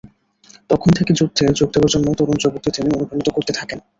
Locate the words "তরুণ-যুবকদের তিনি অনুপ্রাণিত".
2.17-3.27